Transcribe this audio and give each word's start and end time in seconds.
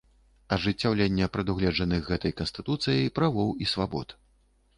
Ажыццяўленне 0.55 1.27
прадугледжаных 1.37 2.01
гэтай 2.09 2.33
Канстытуцыяй 2.41 3.11
правоў 3.19 3.55
і 3.63 3.71
свабод. 3.75 4.19